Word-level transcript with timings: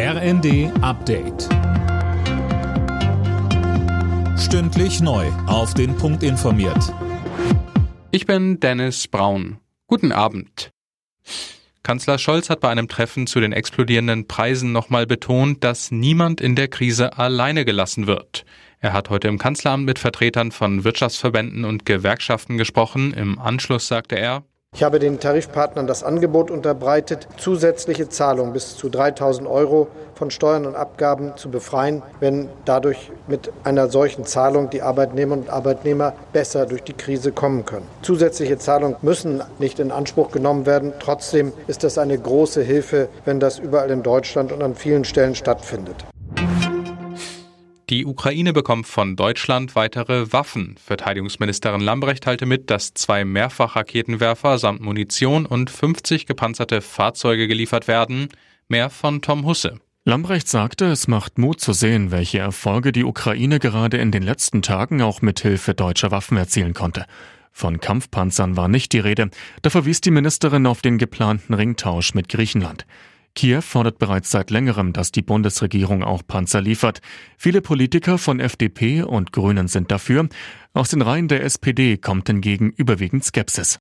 RND 0.00 0.70
Update. 0.80 1.48
Stündlich 4.38 5.00
neu. 5.00 5.26
Auf 5.48 5.74
den 5.74 5.96
Punkt 5.96 6.22
informiert. 6.22 6.94
Ich 8.12 8.24
bin 8.24 8.60
Dennis 8.60 9.08
Braun. 9.08 9.58
Guten 9.88 10.12
Abend. 10.12 10.70
Kanzler 11.82 12.18
Scholz 12.18 12.48
hat 12.48 12.60
bei 12.60 12.68
einem 12.68 12.86
Treffen 12.86 13.26
zu 13.26 13.40
den 13.40 13.52
explodierenden 13.52 14.28
Preisen 14.28 14.70
nochmal 14.70 15.04
betont, 15.04 15.64
dass 15.64 15.90
niemand 15.90 16.40
in 16.40 16.54
der 16.54 16.68
Krise 16.68 17.18
alleine 17.18 17.64
gelassen 17.64 18.06
wird. 18.06 18.44
Er 18.78 18.92
hat 18.92 19.10
heute 19.10 19.26
im 19.26 19.38
Kanzleramt 19.38 19.84
mit 19.84 19.98
Vertretern 19.98 20.52
von 20.52 20.84
Wirtschaftsverbänden 20.84 21.64
und 21.64 21.84
Gewerkschaften 21.84 22.56
gesprochen. 22.56 23.14
Im 23.14 23.40
Anschluss 23.40 23.88
sagte 23.88 24.16
er, 24.16 24.44
ich 24.78 24.84
habe 24.84 25.00
den 25.00 25.18
Tarifpartnern 25.18 25.88
das 25.88 26.04
Angebot 26.04 26.52
unterbreitet, 26.52 27.26
zusätzliche 27.36 28.08
Zahlungen 28.08 28.52
bis 28.52 28.76
zu 28.76 28.88
3000 28.88 29.48
Euro 29.48 29.88
von 30.14 30.30
Steuern 30.30 30.66
und 30.66 30.76
Abgaben 30.76 31.32
zu 31.36 31.50
befreien, 31.50 32.04
wenn 32.20 32.48
dadurch 32.64 33.10
mit 33.26 33.50
einer 33.64 33.88
solchen 33.88 34.24
Zahlung 34.24 34.70
die 34.70 34.82
Arbeitnehmerinnen 34.82 35.46
und 35.46 35.52
Arbeitnehmer 35.52 36.12
besser 36.32 36.64
durch 36.64 36.84
die 36.84 36.92
Krise 36.92 37.32
kommen 37.32 37.64
können. 37.64 37.88
Zusätzliche 38.02 38.56
Zahlungen 38.58 38.94
müssen 39.02 39.42
nicht 39.58 39.80
in 39.80 39.90
Anspruch 39.90 40.30
genommen 40.30 40.64
werden. 40.64 40.92
Trotzdem 41.00 41.52
ist 41.66 41.82
das 41.82 41.98
eine 41.98 42.16
große 42.16 42.62
Hilfe, 42.62 43.08
wenn 43.24 43.40
das 43.40 43.58
überall 43.58 43.90
in 43.90 44.04
Deutschland 44.04 44.52
und 44.52 44.62
an 44.62 44.76
vielen 44.76 45.04
Stellen 45.04 45.34
stattfindet. 45.34 46.04
Die 47.90 48.04
Ukraine 48.04 48.52
bekommt 48.52 48.86
von 48.86 49.16
Deutschland 49.16 49.74
weitere 49.74 50.30
Waffen. 50.30 50.74
Verteidigungsministerin 50.84 51.80
Lambrecht 51.80 52.24
teilte 52.24 52.44
mit, 52.44 52.68
dass 52.68 52.92
zwei 52.92 53.24
Mehrfachraketenwerfer 53.24 54.58
samt 54.58 54.82
Munition 54.82 55.46
und 55.46 55.70
50 55.70 56.26
gepanzerte 56.26 56.82
Fahrzeuge 56.82 57.48
geliefert 57.48 57.88
werden. 57.88 58.28
Mehr 58.68 58.90
von 58.90 59.22
Tom 59.22 59.46
Husse. 59.46 59.80
Lambrecht 60.04 60.48
sagte, 60.48 60.84
es 60.84 61.08
macht 61.08 61.38
Mut 61.38 61.62
zu 61.62 61.72
sehen, 61.72 62.10
welche 62.10 62.40
Erfolge 62.40 62.92
die 62.92 63.04
Ukraine 63.04 63.58
gerade 63.58 63.96
in 63.96 64.12
den 64.12 64.22
letzten 64.22 64.60
Tagen 64.60 65.00
auch 65.00 65.22
mit 65.22 65.40
Hilfe 65.40 65.72
deutscher 65.72 66.10
Waffen 66.10 66.36
erzielen 66.36 66.74
konnte. 66.74 67.06
Von 67.52 67.80
Kampfpanzern 67.80 68.58
war 68.58 68.68
nicht 68.68 68.92
die 68.92 69.00
Rede. 69.00 69.30
Da 69.62 69.70
verwies 69.70 70.02
die 70.02 70.10
Ministerin 70.10 70.66
auf 70.66 70.82
den 70.82 70.98
geplanten 70.98 71.54
Ringtausch 71.54 72.12
mit 72.12 72.28
Griechenland. 72.28 72.84
Kiew 73.38 73.60
fordert 73.60 74.00
bereits 74.00 74.32
seit 74.32 74.50
längerem, 74.50 74.92
dass 74.92 75.12
die 75.12 75.22
Bundesregierung 75.22 76.02
auch 76.02 76.22
Panzer 76.26 76.60
liefert. 76.60 77.00
Viele 77.36 77.62
Politiker 77.62 78.18
von 78.18 78.40
FDP 78.40 79.04
und 79.04 79.32
Grünen 79.32 79.68
sind 79.68 79.92
dafür. 79.92 80.28
Aus 80.72 80.88
den 80.88 81.02
Reihen 81.02 81.28
der 81.28 81.44
SPD 81.44 81.98
kommt 81.98 82.26
hingegen 82.26 82.72
überwiegend 82.76 83.24
Skepsis. 83.24 83.78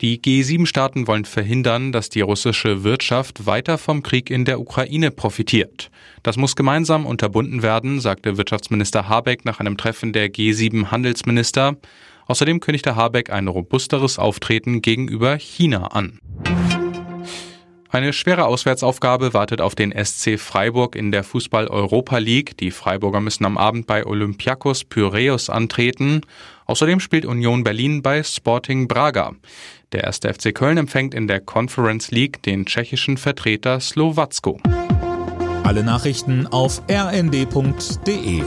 Die 0.00 0.18
G7-Staaten 0.18 1.08
wollen 1.08 1.26
verhindern, 1.26 1.92
dass 1.92 2.08
die 2.08 2.22
russische 2.22 2.84
Wirtschaft 2.84 3.44
weiter 3.44 3.76
vom 3.76 4.02
Krieg 4.02 4.30
in 4.30 4.46
der 4.46 4.60
Ukraine 4.60 5.10
profitiert. 5.10 5.90
Das 6.22 6.38
muss 6.38 6.56
gemeinsam 6.56 7.04
unterbunden 7.04 7.62
werden, 7.62 8.00
sagte 8.00 8.38
Wirtschaftsminister 8.38 9.10
Habeck 9.10 9.44
nach 9.44 9.60
einem 9.60 9.76
Treffen 9.76 10.14
der 10.14 10.32
G7-Handelsminister. 10.32 11.76
Außerdem 12.24 12.60
kündigte 12.60 12.96
Habeck 12.96 13.28
ein 13.28 13.46
robusteres 13.46 14.18
Auftreten 14.18 14.80
gegenüber 14.80 15.36
China 15.36 15.88
an. 15.88 16.18
Eine 17.92 18.12
schwere 18.12 18.46
Auswärtsaufgabe 18.46 19.34
wartet 19.34 19.60
auf 19.60 19.74
den 19.74 19.92
SC 19.92 20.38
Freiburg 20.38 20.94
in 20.94 21.10
der 21.10 21.24
Fußball-Europa 21.24 22.18
League. 22.18 22.56
Die 22.58 22.70
Freiburger 22.70 23.20
müssen 23.20 23.44
am 23.44 23.58
Abend 23.58 23.88
bei 23.88 24.06
Olympiakos 24.06 24.84
Pyreus 24.84 25.50
antreten. 25.50 26.20
Außerdem 26.66 27.00
spielt 27.00 27.24
Union 27.24 27.64
Berlin 27.64 28.00
bei 28.00 28.22
Sporting 28.22 28.86
Braga. 28.86 29.32
Der 29.90 30.04
erste 30.04 30.32
FC 30.32 30.54
Köln 30.54 30.78
empfängt 30.78 31.14
in 31.14 31.26
der 31.26 31.40
Conference 31.40 32.12
League 32.12 32.40
den 32.44 32.64
tschechischen 32.64 33.16
Vertreter 33.16 33.80
Slowacko. 33.80 34.60
Alle 35.64 35.82
Nachrichten 35.82 36.46
auf 36.46 36.82
rnd.de 36.88 38.44